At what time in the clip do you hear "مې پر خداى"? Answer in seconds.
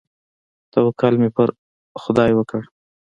1.21-2.31